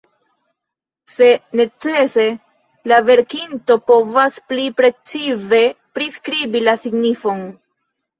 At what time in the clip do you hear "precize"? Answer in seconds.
4.79-5.61